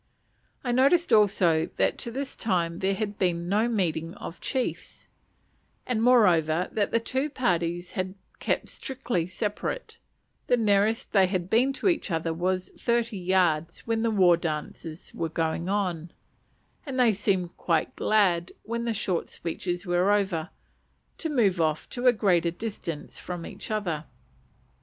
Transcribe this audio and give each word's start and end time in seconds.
I 0.63 0.71
noticed 0.71 1.13
also 1.13 1.67
that 1.75 1.99
to 1.99 2.09
this 2.09 2.35
time 2.35 2.79
there 2.79 2.95
had 2.95 3.19
been 3.19 3.47
no 3.47 3.69
meeting 3.69 4.15
of 4.15 4.39
the 4.39 4.43
chiefs, 4.43 5.05
and, 5.85 6.01
moreover, 6.01 6.69
that 6.71 6.89
the 6.89 6.99
two 6.99 7.29
parties 7.29 7.91
had 7.91 8.15
kept 8.39 8.67
strictly 8.67 9.27
separate: 9.27 9.99
the 10.47 10.57
nearest 10.57 11.11
they 11.11 11.27
had 11.27 11.51
been 11.51 11.71
to 11.73 11.87
each 11.87 12.09
other 12.09 12.33
was 12.33 12.69
thirty 12.69 13.19
yards 13.19 13.85
when 13.85 14.01
the 14.01 14.09
war 14.09 14.37
dancing 14.37 14.97
was 15.13 15.31
going 15.35 15.69
on, 15.69 16.09
and 16.83 16.99
they 16.99 17.13
seemed 17.13 17.55
quite 17.55 17.95
glad, 17.95 18.53
when 18.63 18.85
the 18.85 18.95
short 18.95 19.29
speeches 19.29 19.85
were 19.85 20.11
over, 20.11 20.49
to 21.19 21.29
move 21.29 21.61
off 21.61 21.87
to 21.89 22.07
a 22.07 22.11
greater 22.11 22.49
distance 22.49 23.19
from 23.19 23.45
each 23.45 23.69
other. 23.69 24.05